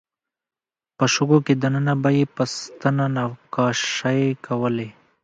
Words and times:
په 0.97 1.03
شګو 1.13 1.37
کې 1.45 1.53
دننه 1.63 1.93
به 2.01 2.09
یې 2.17 2.25
په 2.35 2.43
ستنه 2.53 3.05
نقاشۍ 3.15 4.23
کولې. 4.45 4.89